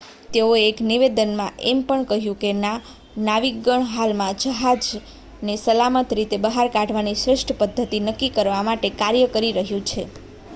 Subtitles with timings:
[0.31, 7.55] "તેઓએ એક નિવેદનમાં એમ પણ કહ્યું કે "નાવિકગણ હાલમાં જહાજને સલામત રીતે બહાર કાઢવાની શ્રેષ્ઠ
[7.59, 10.09] પદ્ધતિ નક્કી કરવા માટે કાર્ય કરી રહ્યું છે"".